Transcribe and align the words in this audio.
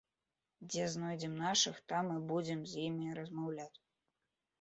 Дзе 0.69 0.85
знойдзем 0.93 1.35
нашых, 1.41 1.75
там 1.93 2.05
і 2.13 2.15
будзем 2.31 2.63
з 2.71 2.79
імі 2.87 3.13
размаўляць! 3.19 3.77